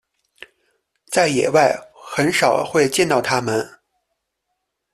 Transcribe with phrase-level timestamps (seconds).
[1.05, 3.63] 在野外很少会见到它们。